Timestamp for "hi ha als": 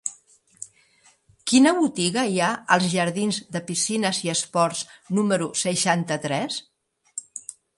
2.31-2.87